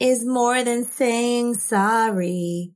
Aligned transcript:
is 0.00 0.24
more 0.24 0.64
than 0.64 0.84
saying 0.84 1.54
sorry. 1.54 2.72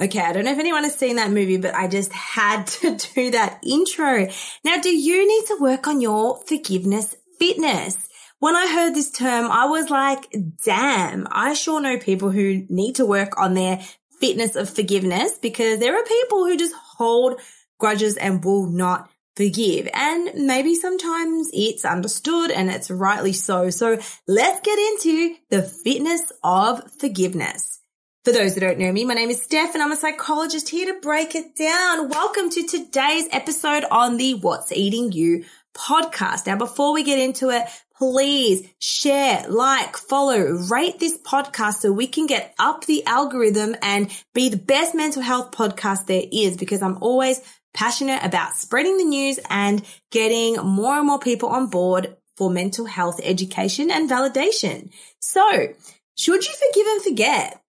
Okay, 0.00 0.20
I 0.20 0.34
don't 0.34 0.44
know 0.44 0.52
if 0.52 0.58
anyone 0.58 0.84
has 0.84 0.94
seen 0.94 1.16
that 1.16 1.30
movie, 1.30 1.56
but 1.56 1.74
I 1.74 1.88
just 1.88 2.12
had 2.12 2.66
to 2.78 2.96
do 2.96 3.30
that 3.30 3.60
intro. 3.64 4.28
Now, 4.62 4.78
do 4.80 4.94
you 4.94 5.26
need 5.26 5.46
to 5.46 5.58
work 5.58 5.86
on 5.86 6.00
your 6.00 6.38
forgiveness 6.46 7.16
fitness? 7.38 7.96
When 8.38 8.54
I 8.54 8.70
heard 8.70 8.94
this 8.94 9.10
term, 9.10 9.50
I 9.50 9.64
was 9.64 9.88
like, 9.88 10.34
damn, 10.62 11.26
I 11.30 11.54
sure 11.54 11.80
know 11.80 11.98
people 11.98 12.30
who 12.30 12.66
need 12.68 12.96
to 12.96 13.06
work 13.06 13.40
on 13.40 13.54
their 13.54 13.80
fitness 14.20 14.56
of 14.56 14.68
forgiveness 14.68 15.38
because 15.40 15.78
there 15.78 15.98
are 15.98 16.04
people 16.04 16.44
who 16.44 16.58
just 16.58 16.74
hold 16.74 17.40
grudges 17.78 18.18
and 18.18 18.44
will 18.44 18.66
not 18.66 19.08
forgive. 19.36 19.88
And 19.92 20.46
maybe 20.46 20.74
sometimes 20.74 21.50
it's 21.52 21.84
understood 21.84 22.50
and 22.50 22.70
it's 22.70 22.90
rightly 22.90 23.34
so. 23.34 23.70
So 23.70 23.98
let's 24.26 24.60
get 24.60 24.78
into 24.78 25.36
the 25.50 25.62
fitness 25.62 26.32
of 26.42 26.82
forgiveness. 26.98 27.80
For 28.24 28.32
those 28.32 28.54
that 28.54 28.60
don't 28.60 28.78
know 28.78 28.90
me, 28.90 29.04
my 29.04 29.14
name 29.14 29.30
is 29.30 29.42
Steph 29.42 29.74
and 29.74 29.82
I'm 29.82 29.92
a 29.92 29.96
psychologist 29.96 30.68
here 30.68 30.92
to 30.92 31.00
break 31.00 31.36
it 31.36 31.54
down. 31.54 32.08
Welcome 32.08 32.50
to 32.50 32.66
today's 32.66 33.28
episode 33.30 33.84
on 33.88 34.16
the 34.16 34.34
What's 34.34 34.72
Eating 34.72 35.12
You 35.12 35.44
podcast. 35.76 36.46
Now, 36.46 36.56
before 36.56 36.92
we 36.92 37.04
get 37.04 37.20
into 37.20 37.50
it, 37.50 37.62
please 37.98 38.66
share, 38.78 39.44
like, 39.48 39.96
follow, 39.96 40.38
rate 40.38 40.98
this 40.98 41.18
podcast 41.18 41.74
so 41.74 41.92
we 41.92 42.06
can 42.06 42.26
get 42.26 42.54
up 42.58 42.84
the 42.84 43.06
algorithm 43.06 43.76
and 43.80 44.10
be 44.34 44.48
the 44.48 44.56
best 44.56 44.94
mental 44.94 45.22
health 45.22 45.52
podcast 45.52 46.06
there 46.06 46.24
is 46.32 46.56
because 46.56 46.82
I'm 46.82 46.98
always 47.00 47.40
passionate 47.76 48.24
about 48.24 48.56
spreading 48.56 48.96
the 48.98 49.04
news 49.04 49.38
and 49.48 49.84
getting 50.10 50.56
more 50.56 50.96
and 50.96 51.06
more 51.06 51.20
people 51.20 51.50
on 51.50 51.68
board 51.68 52.16
for 52.36 52.50
mental 52.50 52.86
health 52.86 53.20
education 53.22 53.90
and 53.90 54.10
validation. 54.10 54.90
So 55.20 55.74
should 56.16 56.46
you 56.46 56.54
forgive 56.54 56.86
and 56.86 57.02
forget? 57.02 57.62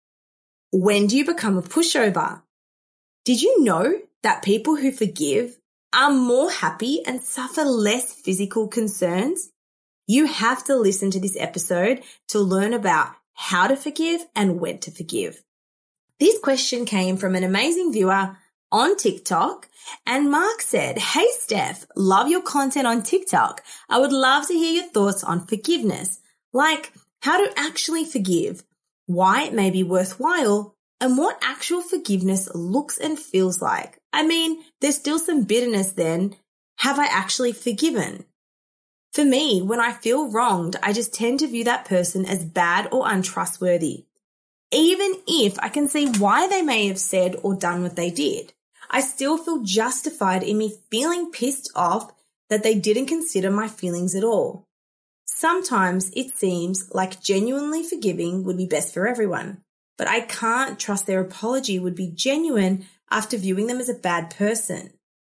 When 0.71 1.07
do 1.07 1.17
you 1.17 1.25
become 1.25 1.57
a 1.57 1.61
pushover? 1.61 2.41
Did 3.25 3.41
you 3.41 3.63
know 3.63 3.99
that 4.23 4.43
people 4.43 4.75
who 4.75 4.91
forgive 4.91 5.57
are 5.93 6.11
more 6.11 6.49
happy 6.49 7.05
and 7.05 7.21
suffer 7.21 7.63
less 7.63 8.13
physical 8.13 8.67
concerns? 8.67 9.49
You 10.07 10.25
have 10.25 10.63
to 10.65 10.75
listen 10.75 11.11
to 11.11 11.19
this 11.19 11.35
episode 11.37 12.01
to 12.29 12.39
learn 12.39 12.73
about 12.73 13.11
how 13.33 13.67
to 13.67 13.75
forgive 13.75 14.25
and 14.35 14.59
when 14.59 14.79
to 14.79 14.91
forgive. 14.91 15.41
This 16.19 16.39
question 16.39 16.85
came 16.85 17.17
from 17.17 17.35
an 17.35 17.43
amazing 17.43 17.93
viewer 17.93 18.37
on 18.71 18.97
TikTok. 18.97 19.69
And 20.05 20.31
Mark 20.31 20.61
said, 20.61 20.97
Hey 20.97 21.27
Steph, 21.31 21.85
love 21.95 22.27
your 22.27 22.41
content 22.41 22.87
on 22.87 23.03
TikTok. 23.03 23.63
I 23.89 23.99
would 23.99 24.11
love 24.11 24.47
to 24.47 24.53
hear 24.53 24.81
your 24.81 24.91
thoughts 24.91 25.23
on 25.23 25.47
forgiveness, 25.47 26.19
like 26.53 26.91
how 27.21 27.43
to 27.43 27.59
actually 27.59 28.05
forgive, 28.05 28.63
why 29.05 29.43
it 29.43 29.53
may 29.53 29.71
be 29.71 29.83
worthwhile, 29.83 30.75
and 30.99 31.17
what 31.17 31.39
actual 31.41 31.81
forgiveness 31.81 32.49
looks 32.53 32.97
and 32.97 33.19
feels 33.19 33.61
like. 33.61 33.99
I 34.11 34.25
mean, 34.25 34.63
there's 34.81 34.95
still 34.95 35.19
some 35.19 35.43
bitterness 35.43 35.91
then. 35.91 36.35
Have 36.79 36.99
I 36.99 37.05
actually 37.05 37.53
forgiven? 37.53 38.25
For 39.13 39.25
me, 39.25 39.61
when 39.61 39.79
I 39.79 39.93
feel 39.93 40.31
wronged, 40.31 40.75
I 40.83 40.93
just 40.93 41.13
tend 41.13 41.39
to 41.39 41.47
view 41.47 41.63
that 41.63 41.85
person 41.85 42.25
as 42.25 42.43
bad 42.43 42.89
or 42.91 43.07
untrustworthy. 43.07 44.05
Even 44.71 45.13
if 45.27 45.57
I 45.59 45.69
can 45.69 45.87
see 45.87 46.07
why 46.07 46.47
they 46.47 46.61
may 46.61 46.87
have 46.87 46.99
said 46.99 47.35
or 47.41 47.55
done 47.55 47.83
what 47.83 47.95
they 47.95 48.11
did. 48.11 48.53
I 48.89 49.01
still 49.01 49.37
feel 49.37 49.63
justified 49.63 50.43
in 50.43 50.57
me 50.57 50.77
feeling 50.89 51.31
pissed 51.31 51.71
off 51.75 52.11
that 52.49 52.63
they 52.63 52.75
didn't 52.75 53.07
consider 53.07 53.51
my 53.51 53.67
feelings 53.67 54.15
at 54.15 54.23
all. 54.23 54.65
Sometimes 55.25 56.09
it 56.15 56.31
seems 56.31 56.89
like 56.93 57.21
genuinely 57.21 57.83
forgiving 57.83 58.43
would 58.43 58.57
be 58.57 58.65
best 58.65 58.93
for 58.93 59.07
everyone, 59.07 59.61
but 59.97 60.07
I 60.07 60.21
can't 60.21 60.79
trust 60.79 61.05
their 61.05 61.21
apology 61.21 61.79
would 61.79 61.95
be 61.95 62.07
genuine 62.07 62.85
after 63.11 63.37
viewing 63.37 63.67
them 63.67 63.79
as 63.79 63.89
a 63.89 63.93
bad 63.93 64.35
person. 64.35 64.91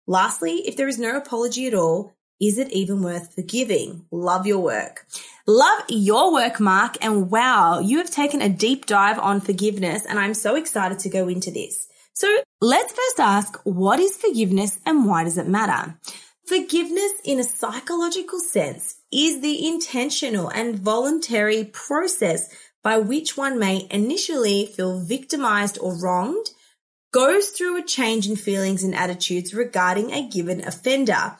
Lastly, 0.06 0.62
if 0.66 0.76
there 0.76 0.88
is 0.88 0.98
no 0.98 1.16
apology 1.16 1.66
at 1.66 1.74
all, 1.74 2.14
is 2.40 2.58
it 2.58 2.70
even 2.70 3.02
worth 3.02 3.34
forgiving? 3.34 4.06
Love 4.12 4.46
your 4.46 4.60
work. 4.60 5.06
Love 5.46 5.82
your 5.88 6.32
work, 6.32 6.60
Mark. 6.60 6.96
And 7.00 7.30
wow, 7.30 7.80
you 7.80 7.98
have 7.98 8.10
taken 8.10 8.40
a 8.40 8.48
deep 8.48 8.86
dive 8.86 9.18
on 9.18 9.40
forgiveness 9.40 10.06
and 10.06 10.18
I'm 10.18 10.34
so 10.34 10.54
excited 10.54 11.00
to 11.00 11.08
go 11.08 11.28
into 11.28 11.50
this. 11.50 11.88
So 12.12 12.28
let's 12.60 12.92
first 12.92 13.20
ask, 13.20 13.60
what 13.64 14.00
is 14.00 14.16
forgiveness 14.16 14.80
and 14.84 15.06
why 15.06 15.24
does 15.24 15.38
it 15.38 15.48
matter? 15.48 15.98
Forgiveness 16.46 17.12
in 17.24 17.38
a 17.38 17.44
psychological 17.44 18.40
sense 18.40 18.96
is 19.12 19.40
the 19.40 19.66
intentional 19.66 20.48
and 20.48 20.78
voluntary 20.78 21.64
process 21.64 22.48
by 22.82 22.98
which 22.98 23.36
one 23.36 23.58
may 23.58 23.86
initially 23.90 24.66
feel 24.66 25.00
victimized 25.00 25.78
or 25.78 26.00
wronged, 26.00 26.46
goes 27.12 27.50
through 27.50 27.76
a 27.76 27.84
change 27.84 28.28
in 28.28 28.36
feelings 28.36 28.82
and 28.82 28.94
attitudes 28.94 29.54
regarding 29.54 30.12
a 30.12 30.28
given 30.28 30.66
offender, 30.66 31.36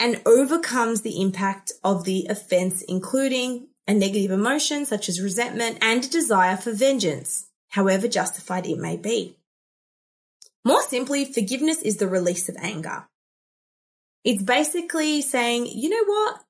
and 0.00 0.20
overcomes 0.26 1.02
the 1.02 1.20
impact 1.20 1.72
of 1.82 2.04
the 2.04 2.26
offense, 2.28 2.82
including 2.82 3.68
a 3.86 3.94
negative 3.94 4.30
emotion 4.30 4.84
such 4.84 5.08
as 5.08 5.20
resentment 5.20 5.78
and 5.80 6.04
a 6.04 6.08
desire 6.08 6.56
for 6.56 6.72
vengeance, 6.72 7.46
however 7.68 8.08
justified 8.08 8.66
it 8.66 8.78
may 8.78 8.96
be. 8.96 9.38
More 10.64 10.82
simply, 10.82 11.24
forgiveness 11.26 11.82
is 11.82 11.98
the 11.98 12.08
release 12.08 12.48
of 12.48 12.56
anger. 12.58 13.06
It's 14.24 14.42
basically 14.42 15.20
saying, 15.20 15.66
you 15.66 15.90
know 15.90 16.04
what? 16.04 16.40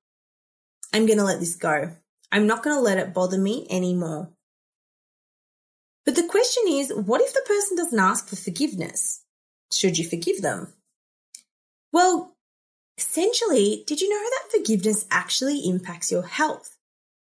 I'm 0.93 1.07
going 1.07 1.19
to 1.19 1.25
let 1.25 1.41
this 1.41 1.57
go. 1.57 1.91
I'm 2.31 2.47
not 2.47 2.63
going 2.63 2.77
to 2.77 2.81
let 2.81 2.99
it 2.99 3.13
bother 3.13 3.39
me 3.39 3.67
anymore. 3.69 4.31
But 6.05 6.15
the 6.15 6.29
question 6.29 6.65
is, 6.69 6.93
what 6.95 7.21
if 7.21 7.33
the 7.33 7.43
person 7.47 7.77
doesn't 7.77 7.99
ask 7.99 8.29
for 8.29 8.37
forgiveness? 8.37 9.23
Should 9.73 9.99
you 9.99 10.09
forgive 10.09 10.43
them? 10.43 10.73
Well, 11.93 12.37
essentially, 12.97 13.83
did 13.87 14.01
you 14.01 14.09
know 14.09 14.31
that 14.31 14.57
forgiveness 14.57 15.07
actually 15.11 15.67
impacts 15.67 16.13
your 16.13 16.27
health? 16.27 16.77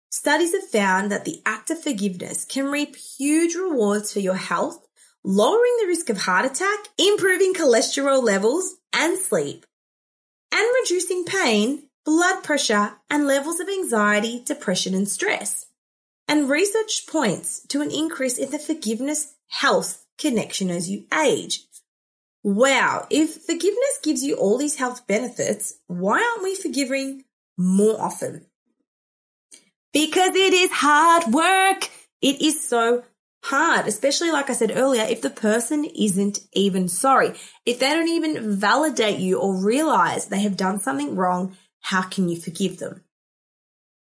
Studies 0.09 0.53
have 0.53 0.69
found 0.69 1.11
that 1.11 1.25
the 1.25 1.41
act 1.45 1.69
of 1.69 1.81
forgiveness 1.81 2.45
can 2.45 2.65
reap 2.65 2.95
huge 2.95 3.55
rewards 3.55 4.11
for 4.11 4.19
your 4.19 4.35
health 4.35 4.85
lowering 5.23 5.77
the 5.79 5.87
risk 5.87 6.09
of 6.09 6.17
heart 6.17 6.45
attack, 6.45 6.79
improving 6.97 7.53
cholesterol 7.53 8.23
levels 8.23 8.75
and 8.93 9.17
sleep, 9.17 9.65
and 10.51 10.67
reducing 10.81 11.25
pain 11.25 11.83
blood 12.05 12.43
pressure, 12.43 12.93
and 13.09 13.27
levels 13.27 13.59
of 13.59 13.69
anxiety, 13.69 14.43
depression, 14.45 14.93
and 14.93 15.07
stress. 15.07 15.67
And 16.27 16.49
research 16.49 17.05
points 17.07 17.65
to 17.67 17.81
an 17.81 17.91
increase 17.91 18.37
in 18.37 18.51
the 18.51 18.59
forgiveness 18.59 19.35
health 19.49 20.05
connection 20.17 20.69
as 20.69 20.89
you 20.89 21.05
age. 21.13 21.65
Wow, 22.43 23.07
if 23.09 23.43
forgiveness 23.43 23.99
gives 24.03 24.23
you 24.23 24.35
all 24.35 24.57
these 24.57 24.75
health 24.75 25.07
benefits, 25.07 25.75
why 25.87 26.21
aren't 26.21 26.43
we 26.43 26.55
forgiving 26.55 27.23
more 27.57 28.01
often? 28.01 28.45
Because 29.93 30.35
it 30.35 30.53
is 30.53 30.71
hard 30.71 31.33
work. 31.33 31.89
It 32.21 32.41
is 32.41 32.67
so 32.67 33.03
hard, 33.43 33.87
especially 33.87 34.31
like 34.31 34.49
I 34.49 34.53
said 34.53 34.71
earlier, 34.75 35.03
if 35.03 35.21
the 35.21 35.29
person 35.29 35.85
isn't 35.85 36.39
even 36.53 36.87
sorry. 36.87 37.33
If 37.65 37.79
they 37.79 37.89
don't 37.89 38.07
even 38.07 38.57
validate 38.57 39.19
you 39.19 39.39
or 39.39 39.63
realize 39.63 40.27
they 40.27 40.41
have 40.41 40.57
done 40.57 40.79
something 40.79 41.15
wrong, 41.15 41.55
how 41.81 42.03
can 42.03 42.29
you 42.29 42.39
forgive 42.39 42.79
them? 42.79 43.03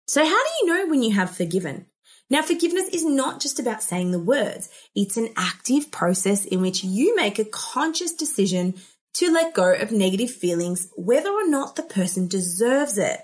So 0.07 0.23
how 0.23 0.43
do 0.43 0.49
you 0.61 0.67
know 0.67 0.87
when 0.87 1.03
you 1.03 1.13
have 1.15 1.35
forgiven? 1.35 1.87
Now, 2.29 2.41
forgiveness 2.41 2.89
is 2.89 3.05
not 3.05 3.41
just 3.41 3.59
about 3.59 3.83
saying 3.83 4.11
the 4.11 4.19
words. 4.19 4.69
It's 4.95 5.17
an 5.17 5.29
active 5.37 5.91
process 5.91 6.45
in 6.45 6.61
which 6.61 6.83
you 6.83 7.15
make 7.15 7.39
a 7.39 7.45
conscious 7.45 8.13
decision 8.13 8.75
to 9.15 9.31
let 9.31 9.53
go 9.53 9.73
of 9.73 9.91
negative 9.91 10.31
feelings, 10.31 10.89
whether 10.95 11.29
or 11.29 11.47
not 11.47 11.75
the 11.75 11.83
person 11.83 12.27
deserves 12.27 12.97
it. 12.97 13.19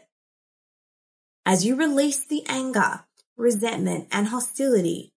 As 1.46 1.66
you 1.66 1.76
release 1.76 2.26
the 2.26 2.44
anger, 2.48 3.06
resentment, 3.38 4.08
and 4.12 4.28
hostility, 4.28 5.13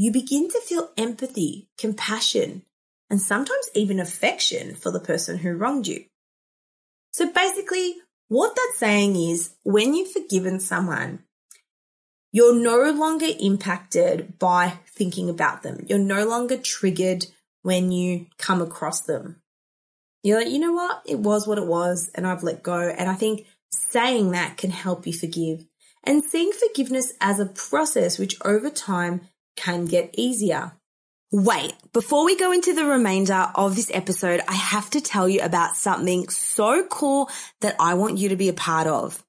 you 0.00 0.10
begin 0.10 0.48
to 0.48 0.58
feel 0.62 0.88
empathy, 0.96 1.68
compassion, 1.76 2.62
and 3.10 3.20
sometimes 3.20 3.68
even 3.74 4.00
affection 4.00 4.74
for 4.74 4.90
the 4.90 4.98
person 4.98 5.36
who 5.36 5.52
wronged 5.52 5.86
you. 5.86 6.02
So 7.12 7.30
basically, 7.30 7.96
what 8.28 8.56
that's 8.56 8.78
saying 8.78 9.16
is 9.16 9.52
when 9.62 9.92
you've 9.92 10.10
forgiven 10.10 10.58
someone, 10.58 11.24
you're 12.32 12.58
no 12.58 12.90
longer 12.92 13.26
impacted 13.40 14.38
by 14.38 14.78
thinking 14.88 15.28
about 15.28 15.62
them. 15.62 15.84
You're 15.86 15.98
no 15.98 16.24
longer 16.24 16.56
triggered 16.56 17.26
when 17.60 17.92
you 17.92 18.24
come 18.38 18.62
across 18.62 19.02
them. 19.02 19.42
You're 20.22 20.38
like, 20.38 20.50
you 20.50 20.60
know 20.60 20.72
what? 20.72 21.02
It 21.04 21.18
was 21.18 21.46
what 21.46 21.58
it 21.58 21.66
was, 21.66 22.10
and 22.14 22.26
I've 22.26 22.42
let 22.42 22.62
go. 22.62 22.88
And 22.88 23.10
I 23.10 23.16
think 23.16 23.44
saying 23.70 24.30
that 24.30 24.56
can 24.56 24.70
help 24.70 25.06
you 25.06 25.12
forgive 25.12 25.66
and 26.04 26.24
seeing 26.24 26.52
forgiveness 26.52 27.12
as 27.20 27.38
a 27.38 27.44
process 27.44 28.18
which 28.18 28.40
over 28.46 28.70
time 28.70 29.20
can 29.60 29.84
get 29.84 30.14
easier. 30.16 30.72
Wait, 31.32 31.74
before 31.92 32.24
we 32.24 32.36
go 32.36 32.50
into 32.50 32.74
the 32.74 32.84
remainder 32.84 33.46
of 33.54 33.76
this 33.76 33.90
episode, 33.94 34.40
I 34.48 34.54
have 34.54 34.90
to 34.90 35.00
tell 35.00 35.28
you 35.28 35.42
about 35.42 35.76
something 35.76 36.28
so 36.28 36.84
cool 36.86 37.30
that 37.60 37.76
I 37.78 37.94
want 37.94 38.18
you 38.18 38.30
to 38.30 38.36
be 38.36 38.48
a 38.48 38.52
part 38.68 38.88
of. 38.88 39.22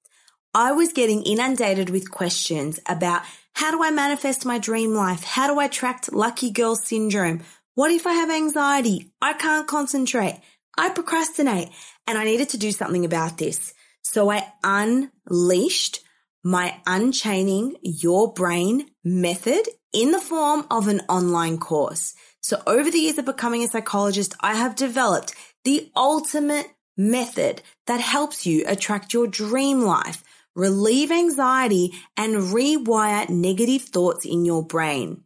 I 0.55 0.71
was 0.71 0.93
getting 0.93 1.23
inundated 1.23 1.89
with 1.89 2.09
questions 2.09 2.79
about 2.87 3.21
how 3.53 3.69
do 3.71 3.83
I 3.83 3.91
manifest 3.91 4.45
my 4.45 4.57
dream 4.57 4.95
life? 4.95 5.23
How 5.23 5.47
do 5.53 5.59
I 5.59 5.65
attract 5.65 6.11
lucky 6.11 6.49
girl 6.49 6.75
syndrome? 6.75 7.41
What 7.75 7.91
if 7.91 8.07
I 8.07 8.13
have 8.13 8.31
anxiety? 8.31 9.11
I 9.21 9.33
can't 9.33 9.67
concentrate. 9.67 10.41
I 10.77 10.89
procrastinate 10.89 11.69
and 12.07 12.17
I 12.17 12.23
needed 12.23 12.49
to 12.49 12.57
do 12.57 12.71
something 12.71 13.05
about 13.05 13.37
this. 13.37 13.73
So 14.01 14.31
I 14.31 14.51
unleashed 14.63 15.99
my 16.43 16.81
Unchaining 16.87 17.75
Your 17.81 18.33
Brain 18.33 18.87
method 19.03 19.61
in 19.93 20.11
the 20.11 20.19
form 20.19 20.65
of 20.71 20.87
an 20.87 21.01
online 21.07 21.57
course. 21.57 22.15
So 22.41 22.61
over 22.65 22.89
the 22.89 22.97
years 22.97 23.17
of 23.17 23.25
becoming 23.25 23.63
a 23.63 23.67
psychologist, 23.67 24.35
I 24.39 24.55
have 24.55 24.75
developed 24.75 25.35
the 25.63 25.91
ultimate 25.95 26.67
method 26.97 27.61
that 27.85 28.01
helps 28.01 28.45
you 28.45 28.63
attract 28.67 29.13
your 29.13 29.27
dream 29.27 29.81
life, 29.81 30.23
relieve 30.55 31.11
anxiety, 31.11 31.93
and 32.17 32.35
rewire 32.35 33.29
negative 33.29 33.83
thoughts 33.83 34.25
in 34.25 34.43
your 34.45 34.65
brain. 34.65 35.23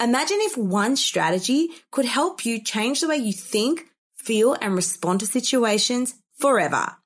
Imagine 0.00 0.38
if 0.40 0.56
one 0.56 0.96
strategy 0.96 1.68
could 1.90 2.06
help 2.06 2.44
you 2.44 2.62
change 2.62 3.00
the 3.00 3.08
way 3.08 3.16
you 3.16 3.32
think, 3.32 3.86
feel, 4.14 4.54
and 4.60 4.74
respond 4.74 5.20
to 5.20 5.26
situations 5.26 6.14
forever. 6.38 6.96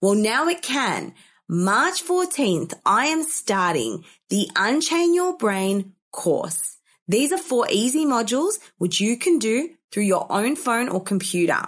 Well, 0.00 0.14
now 0.14 0.48
it 0.48 0.62
can. 0.62 1.14
March 1.52 2.04
14th, 2.04 2.74
I 2.86 3.06
am 3.06 3.24
starting 3.24 4.04
the 4.28 4.48
Unchain 4.54 5.14
Your 5.14 5.36
Brain 5.36 5.94
course. 6.12 6.76
These 7.08 7.32
are 7.32 7.38
four 7.38 7.66
easy 7.68 8.06
modules 8.06 8.60
which 8.78 9.00
you 9.00 9.16
can 9.16 9.40
do 9.40 9.70
through 9.90 10.04
your 10.04 10.30
own 10.30 10.54
phone 10.54 10.88
or 10.88 11.02
computer. 11.02 11.60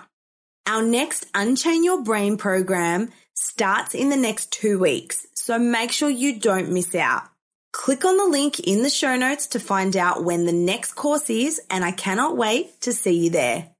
Our 0.69 0.84
next 0.84 1.26
Unchain 1.34 1.82
Your 1.82 2.00
Brain 2.00 2.37
program 2.37 3.11
starts 3.34 3.93
in 3.93 4.08
the 4.08 4.17
next 4.17 4.52
two 4.52 4.79
weeks, 4.79 5.26
so 5.34 5.58
make 5.58 5.90
sure 5.90 6.08
you 6.08 6.38
don't 6.38 6.70
miss 6.70 6.94
out. 6.94 7.25
Click 7.73 8.05
on 8.05 8.17
the 8.17 8.26
link 8.26 8.61
in 8.61 8.84
the 8.84 8.88
show 8.88 9.17
notes 9.17 9.49
to 9.49 9.58
find 9.58 9.96
out 9.96 10.23
when 10.23 10.46
the 10.46 10.52
next 10.52 10.93
course 10.93 11.29
is, 11.29 11.61
and 11.70 11.84
I 11.84 11.90
cannot 11.90 12.37
wait 12.37 12.81
to 12.82 12.93
see 12.93 13.25
you 13.25 13.31
there. 13.31 13.70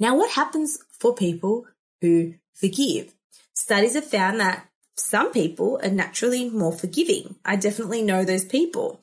Now, 0.00 0.16
what 0.16 0.32
happens 0.32 0.80
for 0.90 1.14
people 1.14 1.66
who 2.00 2.34
forgive? 2.52 3.14
Studies 3.54 3.94
have 3.94 4.06
found 4.06 4.40
that 4.40 4.66
some 4.96 5.32
people 5.32 5.80
are 5.82 5.90
naturally 5.90 6.48
more 6.48 6.72
forgiving. 6.72 7.36
I 7.44 7.56
definitely 7.56 8.02
know 8.02 8.24
those 8.24 8.44
people. 8.44 9.00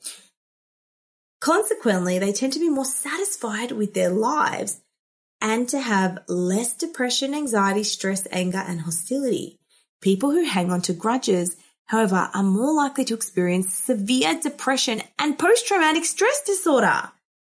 Consequently, 1.40 2.18
they 2.18 2.32
tend 2.32 2.52
to 2.54 2.60
be 2.60 2.70
more 2.70 2.84
satisfied 2.84 3.72
with 3.72 3.94
their 3.94 4.10
lives 4.10 4.80
and 5.40 5.68
to 5.68 5.80
have 5.80 6.20
less 6.28 6.72
depression, 6.72 7.34
anxiety, 7.34 7.82
stress, 7.82 8.26
anger, 8.30 8.62
and 8.64 8.82
hostility. 8.82 9.58
People 10.00 10.30
who 10.30 10.44
hang 10.44 10.70
on 10.70 10.80
to 10.82 10.92
grudges, 10.92 11.56
however, 11.86 12.30
are 12.32 12.42
more 12.44 12.72
likely 12.72 13.04
to 13.06 13.14
experience 13.14 13.74
severe 13.74 14.38
depression 14.40 15.02
and 15.18 15.38
post 15.38 15.66
traumatic 15.66 16.04
stress 16.04 16.42
disorder, 16.46 17.10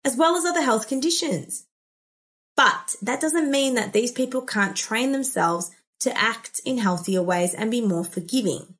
as 0.04 0.16
well 0.16 0.36
as 0.36 0.44
other 0.44 0.62
health 0.62 0.88
conditions. 0.88 1.66
But 2.56 2.94
that 3.02 3.20
doesn't 3.20 3.50
mean 3.50 3.74
that 3.74 3.92
these 3.92 4.12
people 4.12 4.42
can't 4.42 4.76
train 4.76 5.10
themselves 5.10 5.72
to 6.02 6.16
act 6.16 6.60
in 6.64 6.78
healthier 6.78 7.22
ways 7.22 7.54
and 7.54 7.70
be 7.70 7.80
more 7.80 8.04
forgiving. 8.04 8.74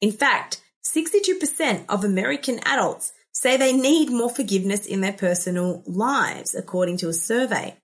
In 0.00 0.12
fact, 0.12 0.62
62% 0.84 1.84
of 1.88 2.04
American 2.04 2.60
adults 2.64 3.12
say 3.32 3.56
they 3.56 3.72
need 3.72 4.10
more 4.10 4.30
forgiveness 4.30 4.86
in 4.86 5.00
their 5.00 5.12
personal 5.12 5.82
lives, 5.86 6.54
according 6.54 6.96
to 6.98 7.08
a 7.08 7.12
survey. 7.12 7.76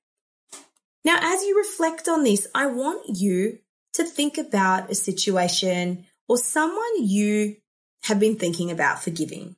Now, 1.05 1.19
as 1.23 1.43
you 1.43 1.57
reflect 1.57 2.09
on 2.09 2.25
this, 2.25 2.47
I 2.55 2.67
want 2.67 3.17
you 3.17 3.59
to 3.95 4.05
think 4.05 4.39
about 4.39 4.91
a 4.91 4.95
situation 4.95 6.07
or 6.29 6.37
someone 6.37 6.83
you 6.99 7.57
have 8.05 8.19
been 8.19 8.37
thinking 8.37 8.71
about 8.71 9.03
forgiving, 9.03 9.57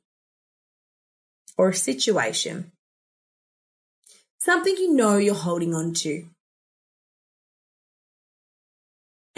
or 1.57 1.69
a 1.69 1.75
situation, 1.75 2.71
something 4.39 4.75
you 4.77 4.93
know 4.93 5.17
you're 5.17 5.35
holding 5.35 5.73
on 5.73 5.93
to. 5.93 6.25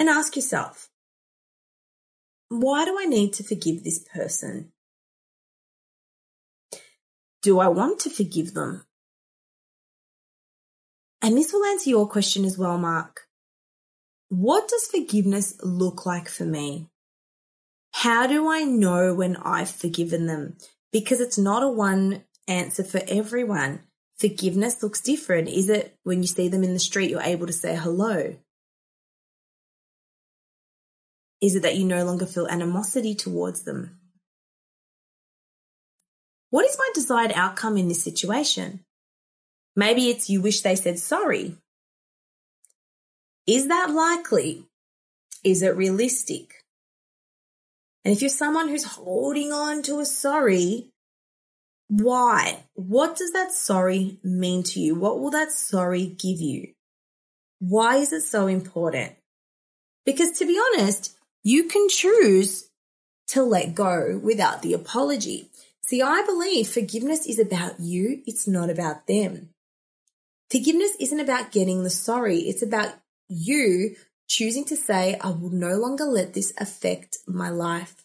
And 0.02 0.10
ask 0.10 0.36
yourself, 0.36 0.90
why 2.50 2.86
do 2.86 2.98
I 3.00 3.06
need 3.06 3.34
to 3.34 3.44
forgive 3.44 3.84
this 3.84 4.00
person? 4.00 4.72
Do 7.44 7.60
I 7.60 7.68
want 7.68 8.00
to 8.00 8.10
forgive 8.10 8.56
them? 8.56 8.84
And 11.22 11.38
this 11.38 11.54
will 11.54 11.64
answer 11.66 11.92
your 11.92 12.08
question 12.08 12.46
as 12.46 12.58
well, 12.58 12.80
Mark. 12.80 13.28
What 14.30 14.68
does 14.68 14.88
forgiveness 14.88 15.56
look 15.62 16.04
like 16.08 16.28
for 16.28 16.46
me? 16.46 16.88
How 17.92 18.26
do 18.26 18.50
I 18.50 18.64
know 18.64 19.14
when 19.14 19.36
I've 19.36 19.70
forgiven 19.70 20.26
them? 20.26 20.58
Because 20.92 21.22
it's 21.22 21.38
not 21.38 21.62
a 21.62 21.70
one 21.70 22.24
answer 22.48 22.84
for 22.84 23.02
everyone. 23.08 23.82
Forgiveness 24.18 24.82
looks 24.82 25.00
different. 25.00 25.48
Is 25.48 25.70
it 25.70 25.96
when 26.02 26.24
you 26.24 26.28
see 26.28 26.48
them 26.48 26.64
in 26.64 26.74
the 26.74 26.80
street, 26.80 27.12
you're 27.12 27.22
able 27.22 27.46
to 27.46 27.54
say 27.54 27.76
hello? 27.76 28.38
Is 31.42 31.56
it 31.56 31.64
that 31.64 31.76
you 31.76 31.86
no 31.86 32.06
longer 32.06 32.26
feel 32.26 32.48
animosity 32.48 33.16
towards 33.16 33.64
them? 33.64 33.98
What 36.52 36.66
is 36.66 36.78
my 36.78 36.90
desired 36.94 37.32
outcome 37.34 37.78
in 37.78 37.88
this 37.88 38.04
situation? 38.04 38.82
Maybe 39.76 40.10
it's 40.10 40.30
you 40.30 40.42
wish 40.42 40.62
they 40.62 40.76
said 40.76 41.00
sorry. 41.00 41.58
Is 43.48 43.68
that 43.70 43.90
likely? 43.90 44.66
Is 45.44 45.64
it 45.64 45.76
realistic? 45.76 46.64
And 48.04 48.12
if 48.14 48.22
you're 48.22 48.30
someone 48.30 48.70
who's 48.70 48.84
holding 48.84 49.52
on 49.52 49.82
to 49.84 50.00
a 50.00 50.06
sorry, 50.06 50.90
why? 51.88 52.64
What 52.74 53.18
does 53.18 53.32
that 53.34 53.52
sorry 53.52 54.20
mean 54.24 54.64
to 54.64 54.80
you? 54.80 54.96
What 54.96 55.20
will 55.20 55.32
that 55.32 55.52
sorry 55.52 56.06
give 56.06 56.40
you? 56.40 56.74
Why 57.60 57.98
is 57.98 58.12
it 58.12 58.22
so 58.24 58.48
important? 58.48 59.14
Because 60.06 60.32
to 60.40 60.46
be 60.46 60.60
honest, 60.60 61.16
you 61.44 61.66
can 61.66 61.88
choose 61.90 62.70
to 63.28 63.44
let 63.44 63.76
go 63.76 64.20
without 64.24 64.62
the 64.62 64.74
apology. 64.74 65.50
See, 65.82 66.02
I 66.02 66.24
believe 66.26 66.68
forgiveness 66.68 67.26
is 67.26 67.40
about 67.40 67.80
you, 67.80 68.22
it's 68.26 68.48
not 68.48 68.70
about 68.70 69.08
them. 69.08 69.50
Forgiveness 70.50 70.92
isn't 71.00 71.20
about 71.20 71.52
getting 71.52 71.84
the 71.84 71.90
sorry, 71.90 72.40
it's 72.40 72.62
about 72.62 72.94
you 73.30 73.96
choosing 74.28 74.66
to 74.66 74.76
say, 74.76 75.18
I 75.22 75.30
will 75.30 75.50
no 75.50 75.76
longer 75.76 76.06
let 76.06 76.34
this 76.34 76.54
affect 76.58 77.18
my 77.28 77.50
life. 77.50 77.96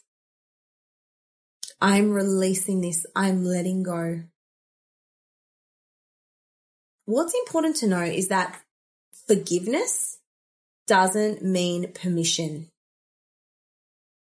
I'm 1.81 2.11
releasing 2.11 2.81
this. 2.81 3.07
I'm 3.15 3.45
letting 3.45 3.83
go. 3.83 4.23
What's 7.05 7.35
important 7.35 7.77
to 7.77 7.87
know 7.87 8.03
is 8.03 8.29
that 8.29 8.61
forgiveness 9.29 10.19
doesn't 10.89 11.45
mean 11.45 11.93
permission. 11.93 12.69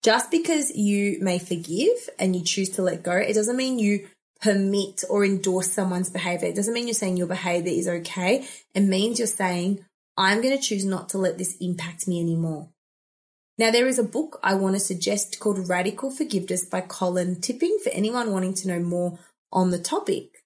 Just 0.03 0.31
because 0.31 0.71
you 0.75 1.17
may 1.21 1.39
forgive 1.39 2.09
and 2.17 2.35
you 2.35 2.43
choose 2.43 2.69
to 2.71 2.81
let 2.81 3.03
go, 3.03 3.15
it 3.15 3.33
doesn't 3.33 3.57
mean 3.57 3.79
you 3.79 4.07
permit 4.41 5.03
or 5.09 5.25
endorse 5.25 5.71
someone's 5.71 6.09
behavior. 6.09 6.47
It 6.47 6.55
doesn't 6.55 6.73
mean 6.73 6.87
you're 6.87 6.93
saying 6.93 7.17
your 7.17 7.27
behavior 7.27 7.73
is 7.73 7.87
okay. 7.87 8.47
It 8.73 8.81
means 8.81 9.19
you're 9.19 9.27
saying, 9.27 9.83
I'm 10.15 10.41
going 10.41 10.55
to 10.55 10.63
choose 10.63 10.85
not 10.85 11.09
to 11.09 11.17
let 11.17 11.37
this 11.37 11.57
impact 11.59 12.07
me 12.07 12.19
anymore. 12.21 12.69
Now, 13.57 13.71
there 13.71 13.87
is 13.87 13.99
a 13.99 14.03
book 14.03 14.39
I 14.41 14.53
want 14.53 14.75
to 14.75 14.79
suggest 14.79 15.39
called 15.41 15.67
Radical 15.67 16.11
Forgiveness 16.11 16.63
by 16.63 16.79
Colin 16.79 17.41
Tipping 17.41 17.77
for 17.83 17.89
anyone 17.89 18.31
wanting 18.31 18.53
to 18.55 18.69
know 18.69 18.79
more 18.79 19.19
on 19.51 19.71
the 19.71 19.79
topic. 19.79 20.43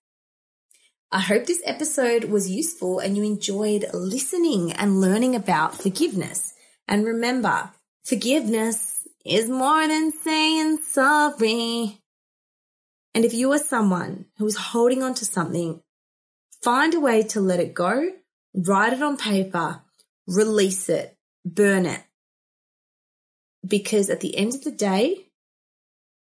I 1.12 1.20
hope 1.20 1.46
this 1.46 1.62
episode 1.64 2.24
was 2.24 2.50
useful 2.50 2.98
and 2.98 3.16
you 3.16 3.24
enjoyed 3.24 3.86
listening 3.94 4.72
and 4.72 5.00
learning 5.00 5.36
about 5.36 5.80
forgiveness. 5.80 6.56
And 6.88 7.06
remember, 7.06 7.70
forgiveness 8.04 8.93
is 9.26 9.50
more 9.50 9.88
than 9.88 10.12
saying 10.12 10.78
sorry. 10.84 12.00
And 13.16 13.26
if 13.26 13.34
you 13.34 13.52
are 13.52 13.60
someone 13.60 14.26
who 14.38 14.48
is 14.48 14.58
holding 14.58 15.04
on 15.04 15.14
to 15.16 15.26
something, 15.26 15.82
find 16.62 16.94
a 16.94 17.00
way 17.00 17.24
to 17.24 17.42
let 17.42 17.60
it 17.60 17.74
go, 17.74 18.10
write 18.54 18.94
it 18.94 19.02
on 19.02 19.18
paper, 19.18 19.82
release 20.28 20.90
it, 20.90 21.16
burn 21.46 21.86
it. 21.86 22.02
Because 23.66 24.10
at 24.10 24.20
the 24.20 24.36
end 24.36 24.56
of 24.56 24.64
the 24.64 24.72
day, 24.72 25.28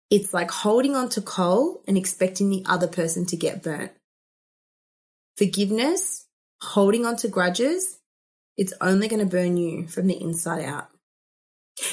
it's 0.10 0.34
like 0.34 0.50
holding 0.50 0.96
on 0.96 1.10
to 1.10 1.22
coal 1.22 1.84
and 1.88 1.98
expecting 1.98 2.50
the 2.50 2.64
other 2.66 2.88
person 2.88 3.26
to 3.28 3.38
get 3.38 3.62
burnt. 3.62 3.92
Forgiveness, 5.38 6.26
holding 6.62 7.06
on 7.06 7.16
to 7.18 7.28
grudges, 7.28 8.00
it's 8.58 8.74
only 8.82 9.08
going 9.08 9.22
to 9.22 9.26
burn 9.26 9.56
you 9.56 9.88
from 9.88 10.08
the 10.08 10.22
inside 10.22 10.66
out. 10.66 10.90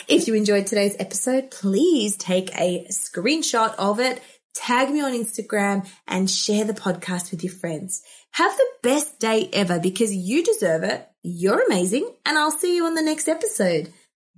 If 0.08 0.26
you 0.26 0.34
enjoyed 0.34 0.66
today's 0.66 0.96
episode, 0.98 1.50
please 1.50 2.16
take 2.16 2.54
a 2.58 2.86
screenshot 2.90 3.74
of 3.78 4.00
it 4.00 4.20
tag 4.56 4.90
me 4.90 5.02
on 5.02 5.12
Instagram, 5.12 5.86
and 6.08 6.30
share 6.30 6.64
the 6.64 6.72
podcast 6.72 7.30
with 7.30 7.44
your 7.44 7.52
friends. 7.52 8.02
Have 8.32 8.56
the 8.56 8.68
best 8.82 9.18
day 9.20 9.48
ever 9.52 9.78
because 9.78 10.14
you 10.14 10.42
deserve 10.42 10.82
it. 10.82 11.06
You're 11.22 11.64
amazing, 11.66 12.10
and 12.24 12.38
I'll 12.38 12.50
see 12.50 12.74
you 12.74 12.86
on 12.86 12.94
the 12.94 13.02
next 13.02 13.28
episode. 13.28 13.92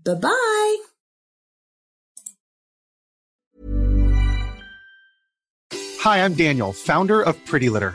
Bye 0.04 0.14
bye. 0.14 0.76
Hi, 6.00 6.24
I'm 6.24 6.34
Daniel, 6.34 6.72
founder 6.72 7.20
of 7.22 7.44
Pretty 7.44 7.68
Litter. 7.70 7.94